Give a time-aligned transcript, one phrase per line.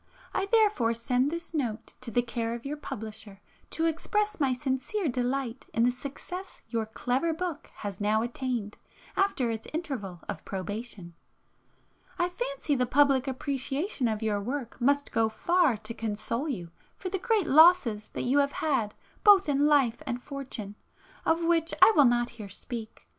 [0.33, 5.07] I therefore send this note to the care of your publisher to express my sincere
[5.07, 8.77] delight in the success your clever book has now attained
[9.15, 11.13] after its interval of probation.
[12.17, 17.09] I fancy the public appreciation of your work must go far to console you for
[17.09, 20.73] the great losses you have had both in life and fortune,
[21.27, 23.07] of which I will not here speak.